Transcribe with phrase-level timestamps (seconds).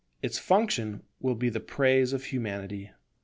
[0.23, 2.89] Its function will be the praise of Humanity.